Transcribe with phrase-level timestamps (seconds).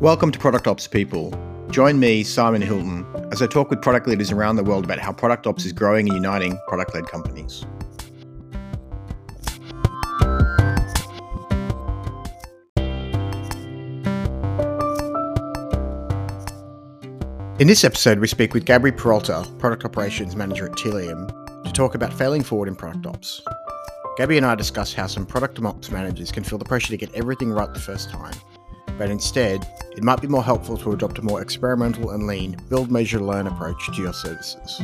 [0.00, 1.32] Welcome to Product Ops People.
[1.70, 5.10] Join me, Simon Hilton, as I talk with product leaders around the world about how
[5.10, 7.64] product ops is growing and uniting product led companies.
[17.58, 21.26] In this episode, we speak with Gabby Peralta, Product Operations Manager at Tealium,
[21.64, 23.40] to talk about failing forward in product ops.
[24.18, 27.14] Gabby and I discuss how some product ops managers can feel the pressure to get
[27.14, 28.34] everything right the first time
[28.98, 32.90] but instead, it might be more helpful to adopt a more experimental and lean build,
[32.90, 34.80] measure, learn approach to your services.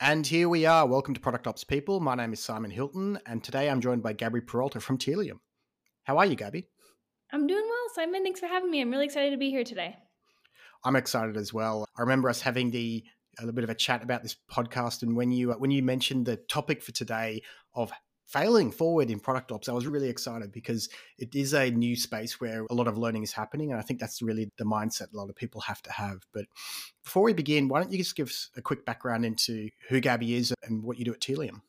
[0.00, 0.86] And here we are.
[0.86, 1.98] Welcome to Product Ops People.
[1.98, 5.40] My name is Simon Hilton, and today I'm joined by Gabby Peralta from Tealium.
[6.04, 6.68] How are you, Gabby?
[7.32, 8.22] I'm doing well, Simon.
[8.22, 8.80] Thanks for having me.
[8.80, 9.96] I'm really excited to be here today.
[10.84, 11.86] I'm excited as well.
[11.96, 13.02] I remember us having the
[13.38, 15.82] a little bit of a chat about this podcast, and when you uh, when you
[15.82, 17.42] mentioned the topic for today,
[17.74, 17.92] of
[18.26, 22.40] failing forward in product ops, I was really excited because it is a new space
[22.40, 23.70] where a lot of learning is happening.
[23.70, 26.18] And I think that's really the mindset a lot of people have to have.
[26.32, 26.46] But
[27.04, 30.34] before we begin, why don't you just give us a quick background into who Gabby
[30.34, 31.60] is and what you do at Tealium?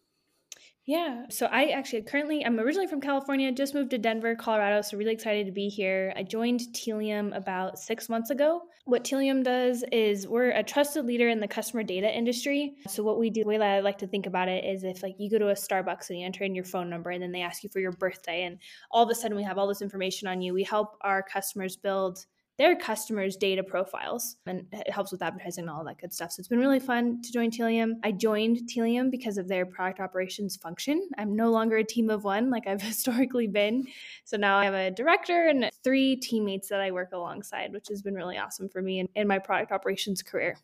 [0.87, 1.23] Yeah.
[1.29, 5.13] So I actually currently I'm originally from California, just moved to Denver, Colorado, so really
[5.13, 6.13] excited to be here.
[6.15, 8.61] I joined Tealium about 6 months ago.
[8.83, 12.75] What Tealium does is we're a trusted leader in the customer data industry.
[12.87, 15.01] So what we do, the way that I like to think about it is if
[15.01, 17.31] like you go to a Starbucks and you enter in your phone number and then
[17.31, 18.59] they ask you for your birthday and
[18.91, 21.75] all of a sudden we have all this information on you, we help our customers
[21.75, 24.37] build their customers' data profiles.
[24.45, 26.31] And it helps with advertising and all that good stuff.
[26.31, 27.93] So it's been really fun to join Tealium.
[28.03, 31.09] I joined Tealium because of their product operations function.
[31.17, 33.87] I'm no longer a team of one like I've historically been.
[34.23, 38.01] So now I have a director and three teammates that I work alongside, which has
[38.01, 40.57] been really awesome for me in, in my product operations career.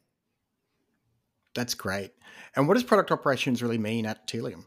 [1.54, 2.14] That's great.
[2.56, 4.64] And what does product operations really mean at Tealium?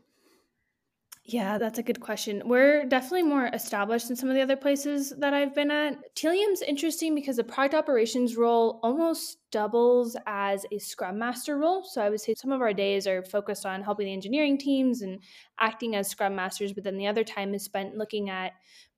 [1.27, 2.43] Yeah, that's a good question.
[2.45, 6.15] We're definitely more established than some of the other places that I've been at.
[6.15, 11.83] Tealium's interesting because the product operations role almost doubles as a scrum master role.
[11.83, 15.01] So I would say some of our days are focused on helping the engineering teams
[15.01, 15.19] and
[15.59, 18.53] acting as scrum masters, but then the other time is spent looking at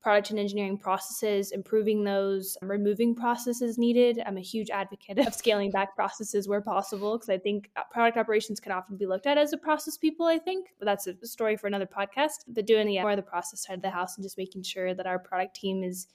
[0.06, 4.22] product and engineering processes, improving those, removing processes needed.
[4.25, 8.16] I'm a huge advocate of scaling back processes where possible because I think uh, product
[8.16, 11.27] operations can often be looked at as a process people, I think, but that's a
[11.27, 12.45] story for another podcast.
[12.47, 14.95] But doing the more of the process side of the house and just making sure
[14.95, 16.06] that our product team is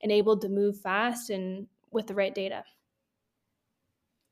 [0.00, 2.64] enabled to move fast and with the right data.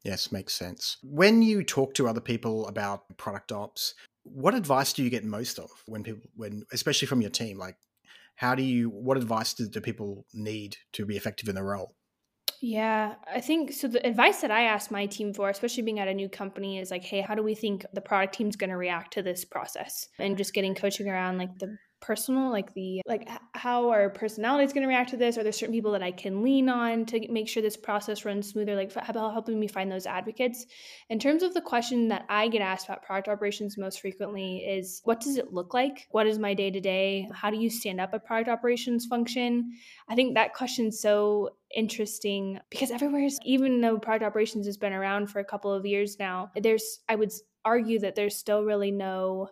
[0.03, 0.97] Yes, makes sense.
[1.05, 5.61] When you talk to other people about product ops, what advice do you get most
[5.61, 7.77] of when people when especially from your team like
[8.37, 11.95] how do you what advice do, do people need to be effective in the role
[12.67, 13.89] yeah, I think so.
[13.89, 16.91] The advice that I asked my team for, especially being at a new company, is
[16.91, 20.09] like, hey, how do we think the product team's going to react to this process?
[20.19, 24.75] And just getting coaching around like the personal like the like how our personality is
[24.75, 25.39] going to react to this?
[25.39, 28.49] Are there certain people that i can lean on to make sure this process runs
[28.49, 28.77] smoother?
[28.77, 30.67] Like about helping me find those advocates?
[31.09, 35.01] In terms of the question that i get asked about product operations most frequently is
[35.05, 36.07] what does it look like?
[36.11, 39.73] What is my day to day how do you stand up a product operations function?
[40.09, 44.93] I think that question's so interesting because everywhere is even though product operations has been
[44.93, 47.33] around for a couple of years now there's i would
[47.65, 49.49] argue that there's still really no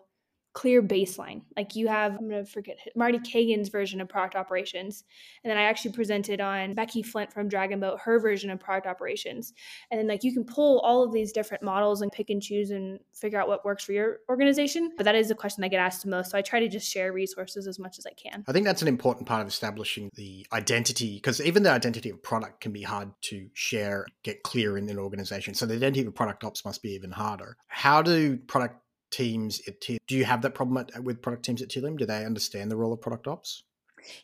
[0.53, 1.41] clear baseline.
[1.57, 5.03] Like you have, I'm going to forget Marty Cagan's version of product operations.
[5.43, 9.53] And then I actually presented on Becky Flint from Dragonboat, her version of product operations.
[9.89, 12.69] And then like you can pull all of these different models and pick and choose
[12.69, 14.91] and figure out what works for your organization.
[14.95, 16.31] But that is the question I get asked the most.
[16.31, 18.43] So I try to just share resources as much as I can.
[18.47, 22.21] I think that's an important part of establishing the identity because even the identity of
[22.21, 25.55] product can be hard to share, get clear in an organization.
[25.55, 27.57] So the identity of product ops must be even harder.
[27.67, 28.75] How do product
[29.13, 31.97] teams at T- do you have that problem at, with product teams at Tealium?
[31.97, 33.63] Do they understand the role of product ops?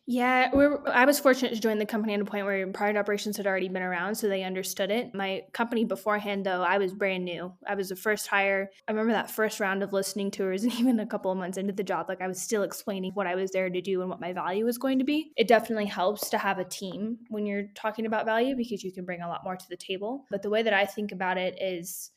[0.05, 0.51] Yeah,
[0.87, 3.69] I was fortunate to join the company at a point where product operations had already
[3.69, 5.13] been around, so they understood it.
[5.13, 7.53] My company beforehand, though, I was brand new.
[7.67, 8.69] I was the first hire.
[8.87, 11.73] I remember that first round of listening tours, and even a couple of months into
[11.73, 14.21] the job, like I was still explaining what I was there to do and what
[14.21, 15.31] my value was going to be.
[15.37, 19.05] It definitely helps to have a team when you're talking about value because you can
[19.05, 20.25] bring a lot more to the table.
[20.29, 22.11] But the way that I think about it is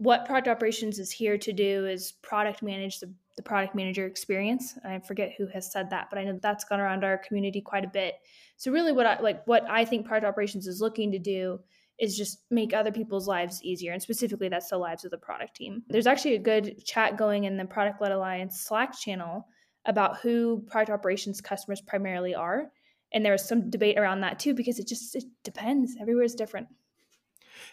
[0.00, 4.78] what product operations is here to do is product manage the, the product manager experience.
[4.82, 7.84] I forget who has said that, but I know that's gone around our community quite
[7.84, 8.14] a bit.
[8.56, 11.60] So really what I like what I think product operations is looking to do
[11.98, 13.92] is just make other people's lives easier.
[13.92, 15.82] And specifically that's the lives of the product team.
[15.88, 19.46] There's actually a good chat going in the Product Led Alliance Slack channel
[19.84, 22.72] about who product operations customers primarily are.
[23.12, 25.94] And there was some debate around that too, because it just it depends.
[26.00, 26.68] Everywhere is different.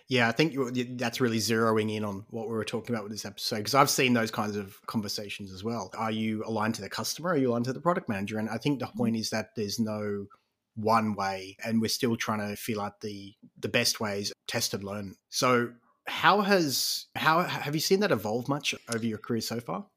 [0.07, 0.55] Yeah, I think
[0.97, 3.89] that's really zeroing in on what we were talking about with this episode because I've
[3.89, 5.91] seen those kinds of conversations as well.
[5.97, 7.31] Are you aligned to the customer?
[7.31, 8.37] Are you aligned to the product manager?
[8.39, 8.97] And I think the mm-hmm.
[8.97, 10.27] point is that there's no
[10.75, 14.83] one way, and we're still trying to feel out the the best ways, test and
[14.83, 15.15] learn.
[15.29, 15.73] So,
[16.05, 19.87] how has how have you seen that evolve much over your career so far?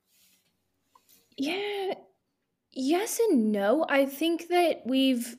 [1.36, 1.94] Yeah,
[2.72, 3.86] yes and no.
[3.88, 5.36] I think that we've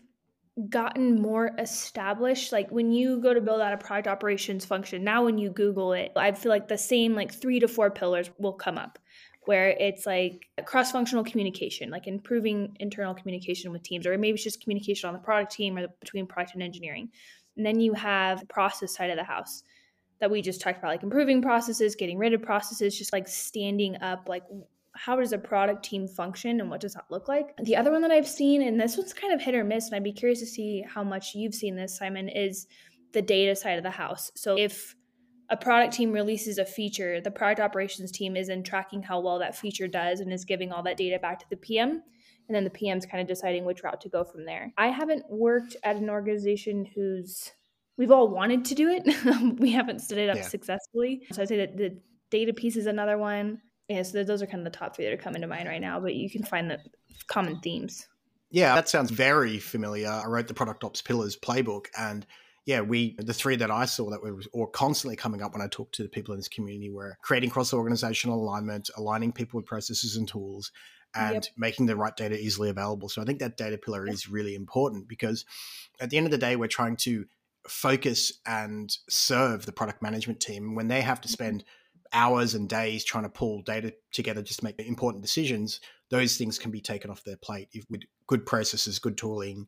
[0.70, 5.24] gotten more established like when you go to build out a product operations function now
[5.24, 8.52] when you google it i feel like the same like three to four pillars will
[8.52, 9.00] come up
[9.46, 14.44] where it's like cross functional communication like improving internal communication with teams or maybe it's
[14.44, 17.10] just communication on the product team or between product and engineering.
[17.58, 19.64] And then you have the process side of the house
[20.20, 23.98] that we just talked about like improving processes getting rid of processes just like standing
[24.02, 24.44] up like
[25.04, 27.56] how does a product team function and what does that look like?
[27.64, 29.96] The other one that I've seen, and this one's kind of hit or miss, and
[29.96, 32.68] I'd be curious to see how much you've seen this, Simon, is
[33.12, 34.32] the data side of the house.
[34.36, 34.96] So if
[35.50, 39.40] a product team releases a feature, the product operations team is in tracking how well
[39.40, 42.04] that feature does and is giving all that data back to the PM.
[42.48, 44.72] And then the PM's kind of deciding which route to go from there.
[44.78, 47.52] I haven't worked at an organization whose
[47.98, 49.58] we've all wanted to do it.
[49.60, 50.44] we haven't stood it up yeah.
[50.44, 51.24] successfully.
[51.32, 51.98] So I'd say that the
[52.30, 55.14] data piece is another one yeah, so those are kind of the top three that
[55.14, 56.80] are coming to mind right now, but you can find the
[57.28, 58.08] common themes.
[58.50, 60.10] Yeah, that sounds very familiar.
[60.10, 62.26] I wrote the Product Ops Pillars playbook, and
[62.66, 65.68] yeah, we the three that I saw that were or constantly coming up when I
[65.68, 69.66] talked to the people in this community were creating cross organizational alignment, aligning people with
[69.66, 70.72] processes and tools,
[71.16, 71.46] and yep.
[71.58, 73.10] making the right data easily available.
[73.10, 74.14] So I think that data pillar yep.
[74.14, 75.46] is really important because
[76.00, 77.26] at the end of the day, we're trying to
[77.68, 81.34] focus and serve the product management team when they have to mm-hmm.
[82.14, 85.80] Hours and days trying to pull data together just to make important decisions,
[86.10, 89.68] those things can be taken off their plate if, with good processes, good tooling,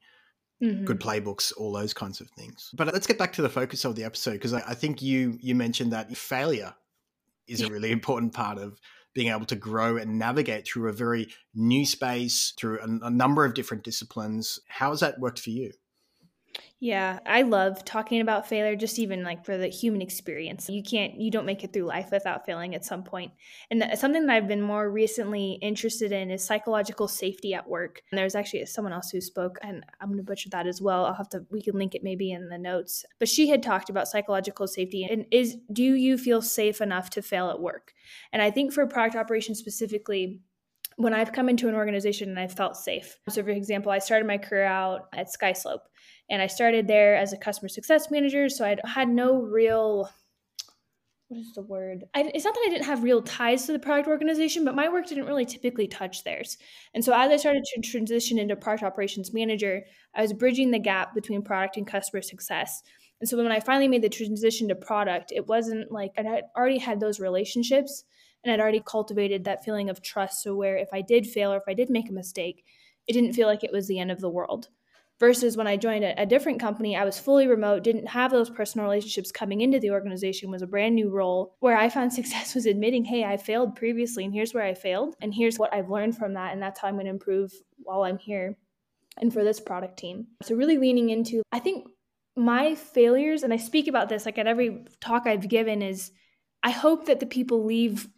[0.62, 0.86] mm-hmm.
[0.86, 2.70] good playbooks, all those kinds of things.
[2.74, 5.38] But let's get back to the focus of the episode because I, I, think you
[5.42, 6.74] you mentioned that failure
[7.48, 8.80] is a really important part of
[9.14, 13.46] being able to grow and navigate through a very new space, through a, a number
[13.46, 14.60] of different disciplines.
[14.68, 15.72] How has that worked for you?
[16.80, 20.70] Yeah, I love talking about failure, just even like for the human experience.
[20.70, 23.32] You can't, you don't make it through life without failing at some point.
[23.72, 28.02] And something that I've been more recently interested in is psychological safety at work.
[28.12, 31.06] And there's actually someone else who spoke, and I'm going to butcher that as well.
[31.06, 33.06] I'll have to, we can link it maybe in the notes.
[33.18, 37.22] But she had talked about psychological safety and is, do you feel safe enough to
[37.22, 37.94] fail at work?
[38.34, 40.42] And I think for product operations specifically,
[40.98, 43.18] when I've come into an organization and I've felt safe.
[43.30, 45.80] So, for example, I started my career out at SkySlope
[46.30, 48.50] and I started there as a customer success manager.
[48.50, 50.10] So I had no real,
[51.28, 52.06] what is the word?
[52.14, 54.90] I, it's not that I didn't have real ties to the product organization, but my
[54.90, 56.58] work didn't really typically touch theirs.
[56.94, 59.84] And so as I started to transition into product operations manager,
[60.16, 62.84] I was bridging the gap between product and customer success.
[63.20, 66.44] And so when I finally made the transition to product, it wasn't like I had
[66.58, 68.04] already had those relationships
[68.44, 70.44] and I'd already cultivated that feeling of trust.
[70.44, 72.66] So where if I did fail or if I did make a mistake,
[73.08, 74.68] it didn't feel like it was the end of the world.
[75.24, 78.50] Versus when I joined a, a different company, I was fully remote, didn't have those
[78.50, 81.56] personal relationships coming into the organization, was a brand new role.
[81.62, 85.16] Where I found success was admitting, hey, I failed previously, and here's where I failed,
[85.22, 88.04] and here's what I've learned from that, and that's how I'm going to improve while
[88.04, 88.58] I'm here
[89.18, 90.28] and for this product team.
[90.42, 91.88] So, really leaning into, I think
[92.36, 96.12] my failures, and I speak about this like at every talk I've given, is
[96.64, 98.10] I hope that the people leave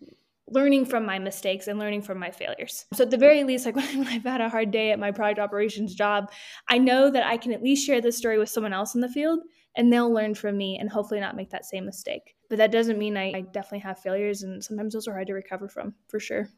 [0.47, 2.85] learning from my mistakes and learning from my failures.
[2.94, 5.40] So at the very least, like when I've had a hard day at my product
[5.40, 6.31] operations job,
[6.69, 9.09] I know that I can at least share this story with someone else in the
[9.09, 9.40] field
[9.75, 12.35] and they'll learn from me and hopefully not make that same mistake.
[12.49, 15.33] But that doesn't mean I, I definitely have failures and sometimes those are hard to
[15.33, 16.49] recover from for sure.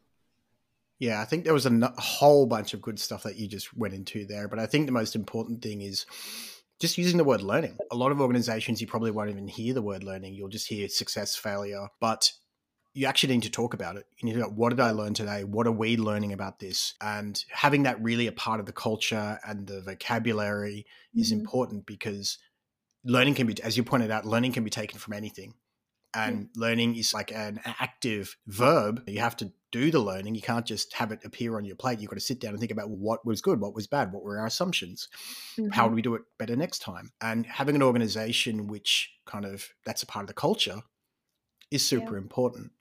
[1.00, 3.94] Yeah, I think there was a whole bunch of good stuff that you just went
[3.94, 4.48] into there.
[4.48, 6.08] But I think the most important thing is
[6.80, 7.78] just using the word learning.
[7.92, 10.34] A lot of organizations, you probably won't even hear the word learning.
[10.34, 11.88] You'll just hear success, failure.
[12.00, 12.32] But
[12.98, 14.08] you actually need to talk about it.
[14.18, 15.44] You need to go, what did I learn today?
[15.44, 16.96] What are we learning about this?
[17.00, 21.22] And having that really a part of the culture and the vocabulary mm-hmm.
[21.22, 22.40] is important because
[23.06, 25.54] learning can be, as you pointed out, learning can be taken from anything.
[26.16, 29.04] And learning is like an active verb.
[29.06, 30.34] You have to do the learning.
[30.34, 32.00] You can't just have it appear on your plate.
[32.00, 34.24] You've got to sit down and think about what was good, what was bad, what
[34.24, 35.08] were our assumptions,
[35.56, 35.70] mm-hmm.
[35.70, 37.12] how do we do it better next time?
[37.22, 40.82] And having an organization which kind of that's a part of the culture
[41.70, 42.24] is super yeah.
[42.24, 42.72] important.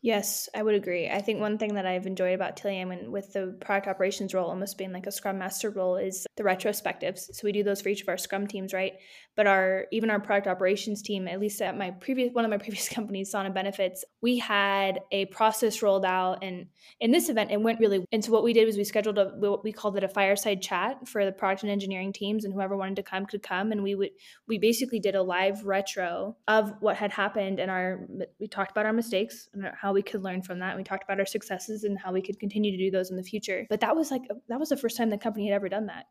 [0.00, 1.08] Yes, I would agree.
[1.08, 4.48] I think one thing that I've enjoyed about Tealium and with the product operations role
[4.48, 7.34] almost being like a scrum master role is the retrospectives.
[7.34, 8.92] So we do those for each of our scrum teams, right?
[9.34, 12.58] But our even our product operations team, at least at my previous one of my
[12.68, 16.66] previous companies, Sana Benefits, we had a process rolled out and
[17.00, 19.32] in this event it went really and so what we did was we scheduled a
[19.38, 22.76] what we called it a fireside chat for the product and engineering teams and whoever
[22.76, 24.10] wanted to come could come and we would
[24.46, 28.06] we basically did a live retro of what had happened and our
[28.38, 30.76] we talked about our mistakes and how how we could learn from that.
[30.76, 33.22] We talked about our successes and how we could continue to do those in the
[33.22, 33.66] future.
[33.70, 36.04] But that was like that was the first time the company had ever done that.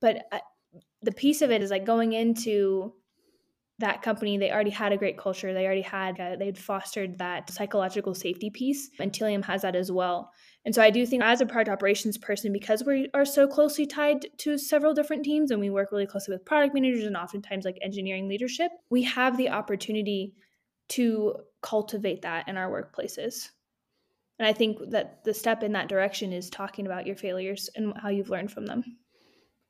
[0.00, 0.38] But uh,
[1.02, 2.94] the piece of it is like going into
[3.80, 7.50] that company they already had a great culture they already had uh, they'd fostered that
[7.50, 10.30] psychological safety piece and Tealium has that as well
[10.64, 13.84] and so i do think as a product operations person because we are so closely
[13.84, 17.64] tied to several different teams and we work really closely with product managers and oftentimes
[17.64, 20.34] like engineering leadership we have the opportunity
[20.90, 23.48] to cultivate that in our workplaces.
[24.38, 27.94] And I think that the step in that direction is talking about your failures and
[27.96, 28.84] how you've learned from them.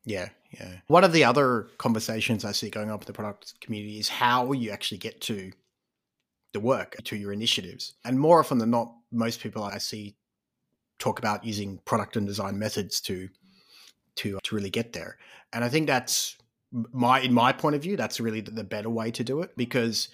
[0.05, 0.77] Yeah, yeah.
[0.87, 4.53] One of the other conversations I see going on with the product community is how
[4.53, 5.53] you actually get to
[6.53, 7.95] the work, to your initiatives.
[8.05, 10.17] And more often than not, most people I see
[10.99, 13.29] talk about using product and design methods to
[14.17, 15.19] to to really get there.
[15.53, 16.37] And I think that's
[16.93, 20.09] my in my point of view, that's really the better way to do it because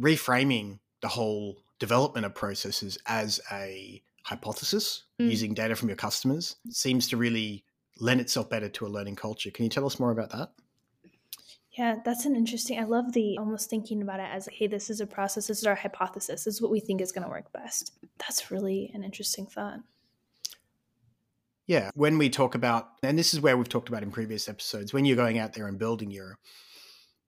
[0.00, 5.28] reframing the whole development of processes as a hypothesis mm.
[5.28, 7.64] using data from your customers seems to really
[7.98, 9.50] lend itself better to a learning culture.
[9.50, 10.50] Can you tell us more about that?
[11.72, 12.78] Yeah, that's an interesting.
[12.78, 15.46] I love the almost thinking about it as, hey, this is a process.
[15.46, 16.44] This is our hypothesis.
[16.44, 17.92] This is what we think is going to work best.
[18.18, 19.80] That's really an interesting thought.
[21.66, 24.92] Yeah, when we talk about, and this is where we've talked about in previous episodes,
[24.92, 26.38] when you're going out there and building your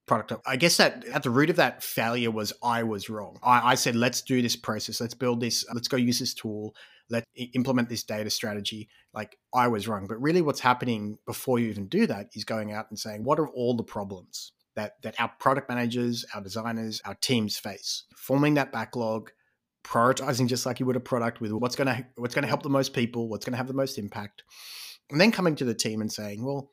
[0.06, 0.32] product.
[0.46, 3.38] I guess that at the root of that failure was I was wrong.
[3.42, 5.00] I, I said, let's do this process.
[5.00, 5.64] Let's build this.
[5.72, 6.74] Let's go use this tool.
[7.10, 8.88] Let's implement this data strategy.
[9.12, 10.06] Like I was wrong.
[10.06, 13.38] But really, what's happening before you even do that is going out and saying, what
[13.38, 18.04] are all the problems that, that our product managers, our designers, our teams face?
[18.16, 19.30] Forming that backlog,
[19.84, 22.62] prioritizing just like you would a product with what's going to what's going to help
[22.62, 24.42] the most people, what's going to have the most impact,
[25.10, 26.70] and then coming to the team and saying, well,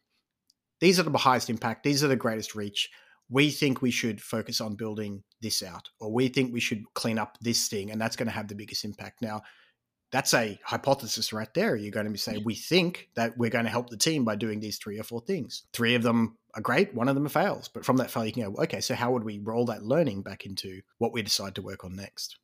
[0.80, 2.90] these are the highest impact, these are the greatest reach
[3.32, 7.18] we think we should focus on building this out, or we think we should clean
[7.18, 9.22] up this thing, and that's going to have the biggest impact.
[9.22, 9.42] Now,
[10.12, 11.78] that's a hypothesis right there.
[11.78, 14.36] You're going to be saying, we think that we're going to help the team by
[14.36, 15.64] doing these three or four things.
[15.72, 17.70] Three of them are great, one of them fails.
[17.70, 20.24] But from that fail, you can go, okay, so how would we roll that learning
[20.24, 22.38] back into what we decide to work on next?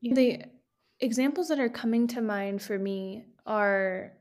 [0.00, 0.44] The
[0.98, 4.14] examples that are coming to mind for me are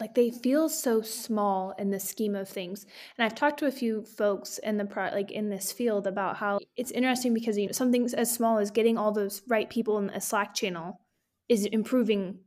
[0.00, 2.86] like they feel so small in the scheme of things.
[3.16, 6.36] And i've talked to a few folks in the pro like in this field about
[6.36, 9.98] how it's interesting because you know something as small as getting all those right people
[9.98, 11.00] in a slack channel
[11.48, 12.38] is improving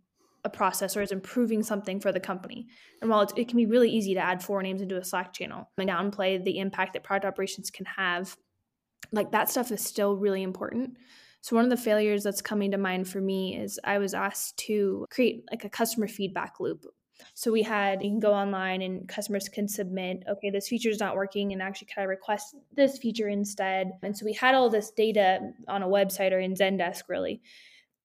[0.45, 2.67] a process or is improving something for the company.
[3.01, 5.69] And while it can be really easy to add four names into a slack channel
[5.77, 8.35] and downplay the impact that product operations can have
[9.11, 10.97] like that stuff is still really important.
[11.41, 14.57] So one of the failures that's coming to mind for me is I was asked
[14.59, 16.85] to create like a customer feedback loop
[17.33, 20.99] so we had you can go online and customers can submit, okay, this feature is
[20.99, 23.91] not working, and actually can I request this feature instead?
[24.01, 27.41] And so we had all this data on a website or in Zendesk really.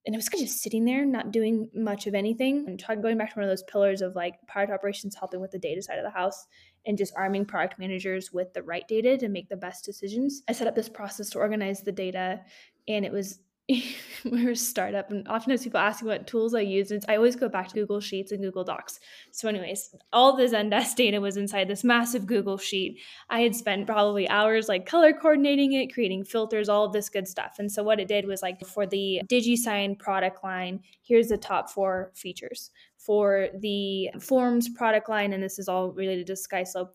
[0.06, 2.64] And it was kind of just sitting there, not doing much of anything.
[2.66, 5.58] And going back to one of those pillars of like product operations helping with the
[5.58, 6.46] data side of the house
[6.86, 10.42] and just arming product managers with the right data to make the best decisions.
[10.48, 12.40] I set up this process to organize the data
[12.86, 13.40] and it was
[14.24, 17.16] we're a startup and often as people ask me what tools I use, and I
[17.16, 18.98] always go back to Google Sheets and Google Docs.
[19.30, 23.00] So, anyways, all the Zendesk data was inside this massive Google Sheet.
[23.28, 27.28] I had spent probably hours like color coordinating it, creating filters, all of this good
[27.28, 27.56] stuff.
[27.58, 31.70] And so what it did was like for the DigiSign product line, here's the top
[31.70, 32.70] four features.
[32.96, 36.88] For the Forms product line, and this is all related to SkySlope,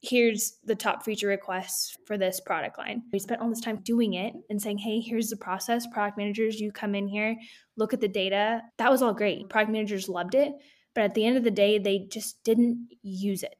[0.00, 3.02] here's the top feature requests for this product line.
[3.12, 5.86] We spent all this time doing it and saying, hey, here's the process.
[5.86, 7.36] Product managers, you come in here,
[7.76, 8.62] look at the data.
[8.78, 9.48] That was all great.
[9.48, 10.52] Product managers loved it.
[10.94, 13.54] But at the end of the day, they just didn't use it.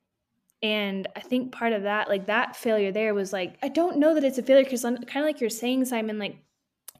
[0.62, 4.14] And I think part of that, like that failure there was like, I don't know
[4.14, 6.36] that it's a failure because kind of like you're saying, Simon, like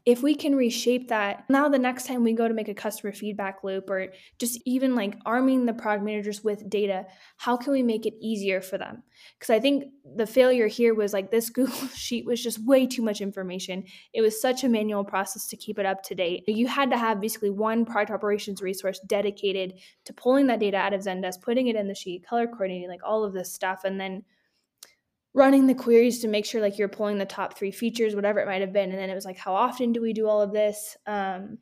[0.05, 3.11] if we can reshape that now the next time we go to make a customer
[3.11, 7.05] feedback loop or just even like arming the product managers with data
[7.37, 9.03] how can we make it easier for them?
[9.37, 13.01] Because i think the failure here was like this google sheet was just way too
[13.01, 13.83] much information.
[14.13, 16.43] It was such a manual process to keep it up to date.
[16.47, 19.73] You had to have basically one product operations resource dedicated
[20.05, 23.01] to pulling that data out of zendesk putting it in the sheet color coordinating like
[23.05, 24.23] all of this stuff and then
[25.39, 28.45] running the queries to make sure like you're pulling the top three features whatever it
[28.45, 30.51] might have been and then it was like how often do we do all of
[30.51, 31.57] this um,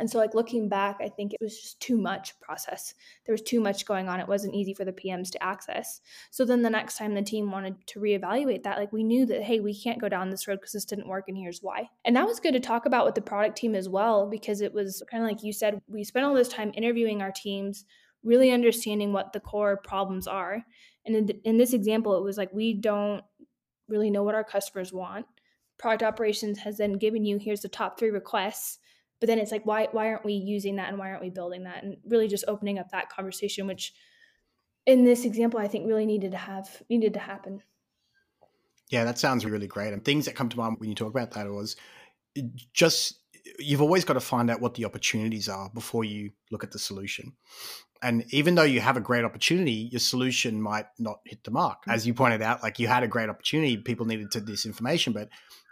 [0.00, 2.94] And so, like looking back, I think it was just too much process.
[3.26, 4.18] There was too much going on.
[4.18, 6.00] It wasn't easy for the PMs to access.
[6.30, 9.42] So then the next time the team wanted to reevaluate that, like we knew that,
[9.42, 11.90] hey, we can't go down this road because this didn't work and here's why.
[12.06, 14.72] And that was good to talk about with the product team as well, because it
[14.72, 17.84] was kind of like you said, we spent all this time interviewing our teams,
[18.22, 20.64] really understanding what the core problems are.
[21.06, 23.22] And in, in this example, it was like we don't
[23.88, 25.26] really know what our customers want.
[25.78, 28.78] Product operations has then given you here's the top three requests
[29.20, 31.64] but then it's like why why aren't we using that and why aren't we building
[31.64, 33.92] that and really just opening up that conversation which
[34.86, 37.62] in this example i think really needed to have needed to happen
[38.88, 41.30] yeah that sounds really great and things that come to mind when you talk about
[41.32, 41.76] that was
[42.72, 43.20] just
[43.58, 46.78] you've always got to find out what the opportunities are before you look at the
[46.78, 47.32] solution
[48.02, 51.78] and even though you have a great opportunity your solution might not hit the mark
[51.86, 51.92] mm.
[51.92, 55.12] as you pointed out like you had a great opportunity people needed to this information
[55.12, 55.28] but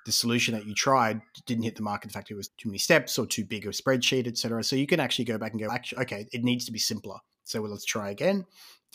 [0.08, 2.02] the solution that you tried didn't hit the mark.
[2.02, 4.64] In fact, it was too many steps or too big a spreadsheet, etc.
[4.64, 7.18] So you can actually go back and go, actually, okay, it needs to be simpler.
[7.44, 8.46] So well, let's try again.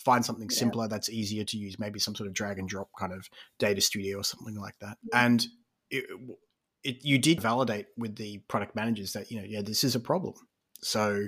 [0.04, 0.58] Find something yeah.
[0.58, 3.80] simpler that's easier to use, maybe some sort of drag and drop kind of data
[3.80, 4.98] studio or something like that.
[5.13, 5.46] And
[5.92, 6.06] it,
[6.84, 10.00] it, you did validate with the product managers that you know, yeah, this is a
[10.00, 10.34] problem.
[10.86, 11.28] So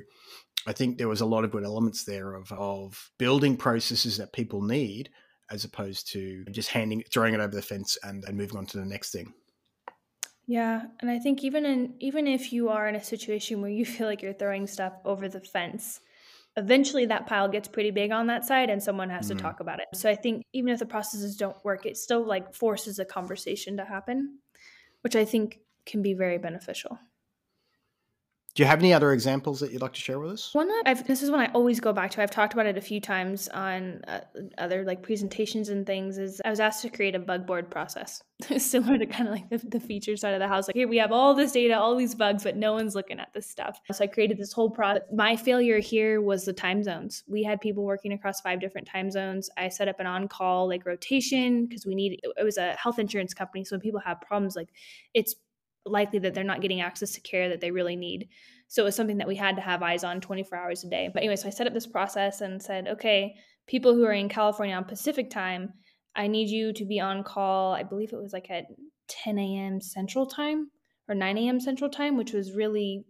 [0.68, 4.34] I think there was a lot of good elements there of of building processes that
[4.34, 5.10] people need
[5.52, 8.78] as opposed to just handing throwing it over the fence and, and moving on to
[8.78, 9.34] the next thing.
[10.48, 13.86] Yeah, and I think even in even if you are in a situation where you
[13.86, 16.02] feel like you're throwing stuff over the fence,
[16.58, 19.38] eventually that pile gets pretty big on that side and someone has mm-hmm.
[19.38, 19.88] to talk about it.
[19.94, 23.78] So I think even if the processes don't work, it still like forces a conversation
[23.78, 24.40] to happen,
[25.02, 26.98] which I think can be very beneficial.
[28.56, 30.54] Do you have any other examples that you'd like to share with us?
[30.54, 32.24] One that I've, this is one I always go back to.
[32.24, 34.22] I've talked about it a few times on uh,
[34.58, 36.18] other like presentations and things.
[36.18, 38.24] Is I was asked to create a bug board process,
[38.58, 40.70] similar to kind of like the, the feature side of the house.
[40.70, 43.34] Like here we have all this data, all these bugs, but no one's looking at
[43.34, 43.82] this stuff.
[43.92, 45.04] So I created this whole process.
[45.14, 47.26] My failure here was the time zones.
[47.28, 49.50] We had people working across five different time zones.
[49.58, 52.22] I set up an on-call like rotation because we need.
[52.24, 54.70] It was a health insurance company, so when people have problems, like
[55.14, 55.36] it's
[55.86, 58.30] likely that they're not getting access to care that they really need.
[58.68, 61.10] So it was something that we had to have eyes on 24 hours a day.
[61.14, 63.36] But anyway, so I set up this process and said, okay,
[63.68, 65.74] people who are in California on Pacific time,
[66.16, 67.74] I need you to be on call.
[67.74, 68.66] I believe it was like at
[69.08, 69.82] 10 a.m.
[69.82, 70.72] Central time
[71.08, 71.60] or 9 a.m.
[71.60, 73.06] Central time, which was really,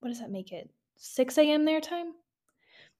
[0.00, 0.70] what does that make it?
[0.96, 1.64] 6 a.m.
[1.64, 2.12] their time?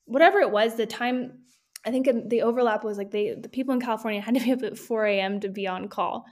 [0.07, 1.45] Whatever it was, the time,
[1.87, 4.63] I think the overlap was like they, the people in California had to be up
[4.63, 5.41] at 4 a.m.
[5.41, 6.25] to be on call.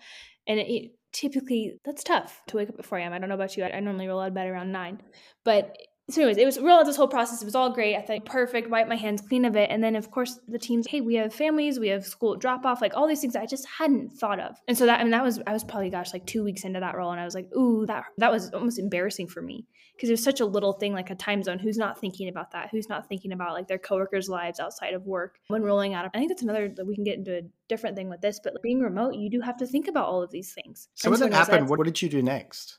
[0.49, 3.13] And it, typically that's tough to wake up at 4 a.m.
[3.13, 3.65] I don't know about you.
[3.65, 5.01] I, I normally roll out of bed around nine,
[5.45, 5.77] but
[6.11, 7.43] so anyways, it was real this whole process.
[7.43, 7.97] It was all great.
[7.97, 9.71] I thought perfect, wipe my hands clean of it.
[9.71, 12.81] And then of course the teams, hey, we have families, we have school drop off,
[12.81, 14.57] like all these things I just hadn't thought of.
[14.67, 16.81] And so that I mean that was I was probably gosh like two weeks into
[16.81, 20.09] that role, and I was like, ooh, that that was almost embarrassing for me because
[20.09, 21.59] it was such a little thing like a time zone.
[21.59, 22.69] Who's not thinking about that?
[22.71, 26.05] Who's not thinking about like their coworkers' lives outside of work when rolling out?
[26.05, 28.41] Of, I think that's another that we can get into a different thing with this,
[28.43, 30.89] but like, being remote, you do have to think about all of these things.
[30.95, 32.79] So when that happened, what did you do next?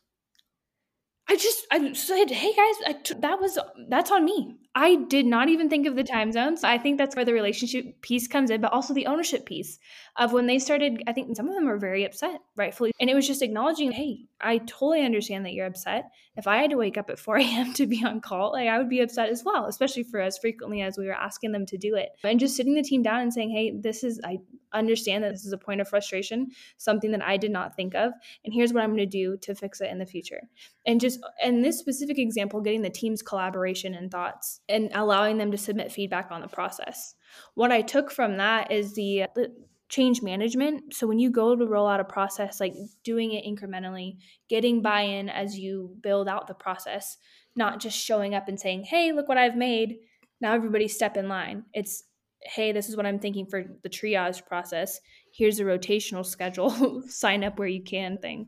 [1.29, 4.57] I just I said, "Hey guys, that was that's on me.
[4.81, 6.63] I did not even think of the time zones.
[6.63, 9.77] I think that's where the relationship piece comes in, but also the ownership piece
[10.15, 11.03] of when they started.
[11.05, 14.27] I think some of them were very upset, rightfully, and it was just acknowledging, "Hey,
[14.39, 16.05] I totally understand that you're upset.
[16.37, 17.73] If I had to wake up at 4 a.m.
[17.73, 20.81] to be on call, like I would be upset as well, especially for as frequently
[20.81, 22.11] as we were asking them to do it.
[22.23, 24.37] And just sitting the team down and saying, "Hey, this is I
[24.71, 28.13] understand that this is a point of frustration, something that I did not think of,
[28.45, 30.43] and here's what I'm going to do to fix it in the future."
[30.85, 35.51] And just in this specific example, getting the team's collaboration and thoughts and allowing them
[35.51, 37.15] to submit feedback on the process.
[37.55, 39.51] What I took from that is the, the
[39.89, 40.93] change management.
[40.93, 45.01] So when you go to roll out a process, like doing it incrementally, getting buy
[45.01, 47.17] in as you build out the process,
[47.55, 49.97] not just showing up and saying, hey, look what I've made.
[50.39, 51.63] Now everybody step in line.
[51.73, 52.03] It's,
[52.43, 54.99] hey, this is what I'm thinking for the triage process.
[55.33, 58.47] Here's a rotational schedule, sign up where you can thing.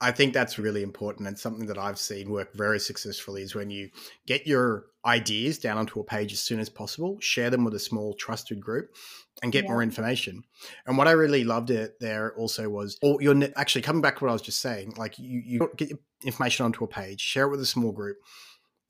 [0.00, 3.70] I think that's really important and something that I've seen work very successfully is when
[3.70, 3.88] you
[4.26, 7.78] get your ideas down onto a page as soon as possible, share them with a
[7.78, 8.94] small trusted group
[9.42, 9.70] and get yeah.
[9.70, 10.42] more information.
[10.86, 14.24] And what I really loved it there also was or you're actually coming back to
[14.24, 15.92] what I was just saying, like you, you get
[16.24, 18.18] information onto a page, share it with a small group,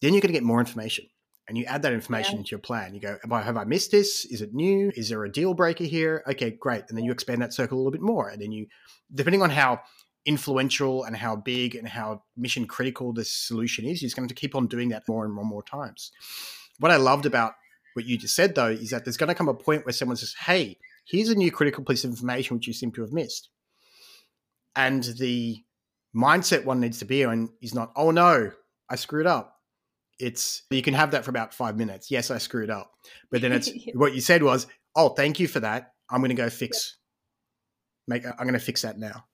[0.03, 1.07] then you're going to get more information
[1.49, 2.39] and you add that information yeah.
[2.39, 2.95] into your plan.
[2.95, 4.25] You go, have I, have I missed this?
[4.25, 4.91] Is it new?
[4.97, 6.25] Is there a deal breaker here?
[6.29, 6.85] Okay, great.
[6.89, 8.29] And then you expand that circle a little bit more.
[8.29, 8.67] And then you,
[9.15, 9.83] depending on how
[10.27, 14.55] influential and how big and how mission critical this solution is, he's going to keep
[14.55, 16.13] on doing that more and more and more times.
[16.79, 17.55] What I loved about
[17.95, 20.17] what you just said though is that there's going to come a point where someone
[20.17, 23.49] says, "Hey, here's a new critical piece of information which you seem to have missed,"
[24.75, 25.65] and the
[26.15, 28.51] mindset one needs to be on is not, oh no,
[28.89, 29.55] I screwed up.
[30.19, 32.11] It's you can have that for about five minutes.
[32.11, 32.91] Yes, I screwed up.
[33.31, 35.93] But then it's what you said was, oh, thank you for that.
[36.11, 36.97] I'm gonna go fix
[38.07, 39.25] make I'm gonna fix that now.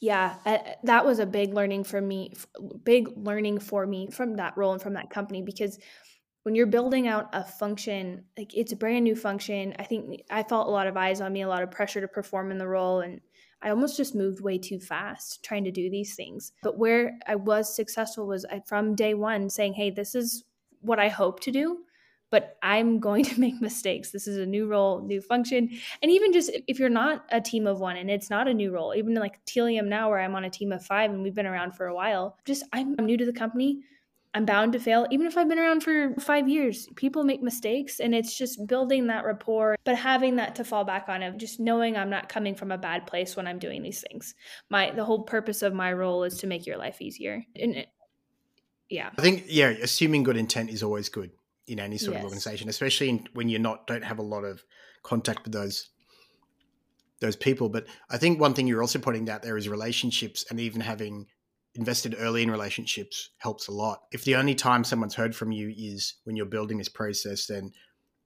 [0.00, 0.36] Yeah,
[0.84, 2.32] that was a big learning for me,
[2.84, 5.78] big learning for me from that role and from that company because
[6.44, 10.44] when you're building out a function, like it's a brand new function, I think I
[10.44, 12.68] felt a lot of eyes on me, a lot of pressure to perform in the
[12.68, 13.00] role.
[13.00, 13.20] And
[13.60, 16.52] I almost just moved way too fast trying to do these things.
[16.62, 20.44] But where I was successful was from day one saying, hey, this is
[20.80, 21.80] what I hope to do
[22.30, 24.10] but I'm going to make mistakes.
[24.10, 25.70] This is a new role, new function.
[26.02, 28.72] And even just if you're not a team of one and it's not a new
[28.72, 31.46] role, even like Tealium now, where I'm on a team of five and we've been
[31.46, 33.80] around for a while, just I'm, I'm new to the company.
[34.34, 35.06] I'm bound to fail.
[35.10, 39.06] Even if I've been around for five years, people make mistakes and it's just building
[39.06, 42.54] that rapport, but having that to fall back on of just knowing I'm not coming
[42.54, 44.34] from a bad place when I'm doing these things.
[44.68, 47.42] My the whole purpose of my role is to make your life easier.
[47.56, 47.88] And it,
[48.90, 49.10] yeah.
[49.18, 51.30] I think yeah, assuming good intent is always good
[51.68, 52.20] in any sort yes.
[52.20, 54.64] of organization, especially in, when you're not don't have a lot of
[55.02, 55.90] contact with those
[57.20, 57.68] those people.
[57.68, 61.26] But I think one thing you're also pointing out there is relationships, and even having
[61.74, 64.00] invested early in relationships helps a lot.
[64.10, 67.72] If the only time someone's heard from you is when you're building this process, then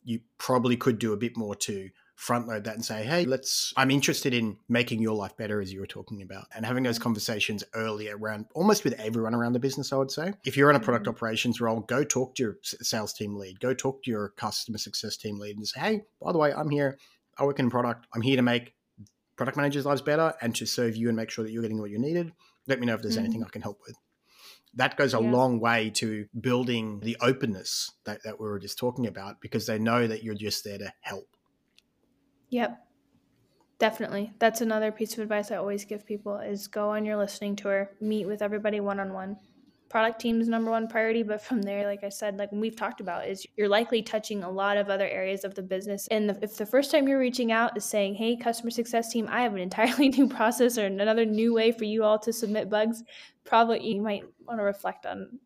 [0.04, 1.90] you probably could do a bit more to
[2.22, 5.72] front load that and say, hey, let's, I'm interested in making your life better, as
[5.72, 9.58] you were talking about, and having those conversations early around almost with everyone around the
[9.58, 10.32] business, I would say.
[10.44, 11.16] If you're in a product mm-hmm.
[11.16, 15.16] operations role, go talk to your sales team lead, go talk to your customer success
[15.16, 16.96] team lead and say, hey, by the way, I'm here.
[17.36, 18.06] I work in product.
[18.14, 18.74] I'm here to make
[19.36, 21.90] product managers' lives better and to serve you and make sure that you're getting what
[21.90, 22.32] you needed.
[22.68, 23.24] Let me know if there's mm-hmm.
[23.24, 23.96] anything I can help with
[24.74, 25.30] that goes a yeah.
[25.30, 29.78] long way to building the openness that, that we were just talking about because they
[29.78, 31.26] know that you're just there to help.
[32.52, 32.86] Yep.
[33.78, 34.32] Definitely.
[34.38, 37.90] That's another piece of advice I always give people is go on your listening tour,
[38.00, 39.38] meet with everybody one on one.
[39.88, 43.26] Product team's number one priority, but from there, like I said, like we've talked about,
[43.26, 46.08] is you're likely touching a lot of other areas of the business.
[46.08, 49.28] And the, if the first time you're reaching out is saying, "Hey, customer success team,
[49.30, 52.70] I have an entirely new process or another new way for you all to submit
[52.70, 53.02] bugs,"
[53.44, 55.40] probably you might want to reflect on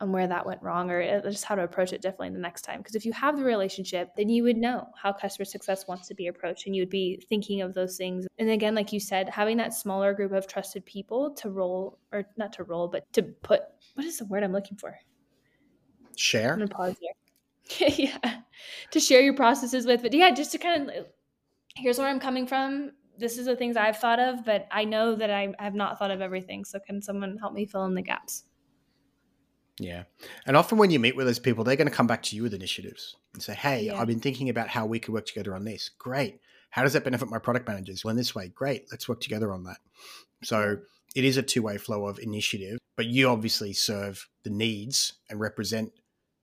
[0.00, 2.62] on where that went wrong or uh, just how to approach it differently the next
[2.62, 2.78] time.
[2.78, 6.14] Because if you have the relationship, then you would know how customer success wants to
[6.14, 8.26] be approached and you would be thinking of those things.
[8.38, 12.24] And again, like you said, having that smaller group of trusted people to roll, or
[12.36, 13.62] not to roll, but to put,
[13.94, 14.96] what is the word I'm looking for?
[16.16, 16.52] Share.
[16.52, 17.88] I'm to pause here.
[17.96, 18.40] yeah.
[18.92, 20.02] To share your processes with.
[20.02, 21.06] But yeah, just to kind of,
[21.74, 22.92] here's where I'm coming from.
[23.18, 26.12] This is the things I've thought of, but I know that I have not thought
[26.12, 26.64] of everything.
[26.64, 28.44] So can someone help me fill in the gaps?
[29.78, 30.04] Yeah.
[30.46, 32.42] And often when you meet with those people, they're going to come back to you
[32.42, 34.00] with initiatives and say, Hey, yeah.
[34.00, 35.90] I've been thinking about how we could work together on this.
[35.98, 36.40] Great.
[36.70, 38.04] How does that benefit my product managers?
[38.04, 38.86] Well, in this way, great.
[38.90, 39.78] Let's work together on that.
[40.42, 40.78] So
[41.14, 45.40] it is a two way flow of initiative, but you obviously serve the needs and
[45.40, 45.92] represent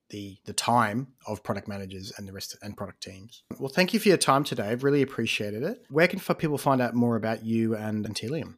[0.09, 3.43] the the time of product managers and the rest and product teams.
[3.59, 4.69] Well, thank you for your time today.
[4.69, 5.85] I've really appreciated it.
[5.89, 8.55] Where can people find out more about you and Tealium?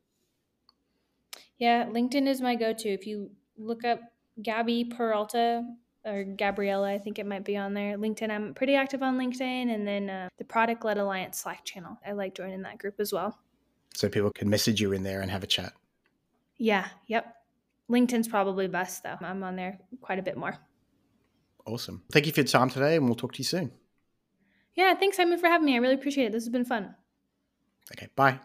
[1.57, 2.89] Yeah, LinkedIn is my go to.
[2.89, 4.01] If you look up
[4.41, 5.63] Gabby Peralta
[6.06, 7.97] or Gabriella, I think it might be on there.
[7.97, 11.97] LinkedIn, I'm pretty active on LinkedIn, and then uh, the Product Led Alliance Slack channel.
[12.06, 13.38] I like joining that group as well.
[13.93, 15.73] So people can message you in there and have a chat.
[16.58, 16.88] Yeah.
[17.08, 17.34] Yep.
[17.89, 19.17] LinkedIn's probably best though.
[19.21, 20.56] I'm on there quite a bit more.
[21.65, 22.04] Awesome.
[22.12, 23.71] Thank you for your time today, and we'll talk to you soon.
[24.76, 24.93] Yeah.
[24.93, 25.76] Thanks, Simon, for having me.
[25.76, 26.32] I really appreciate it.
[26.32, 26.95] This has been fun.
[27.91, 28.08] Okay.
[28.15, 28.39] Bye.